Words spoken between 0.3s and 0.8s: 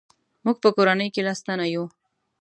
موږ په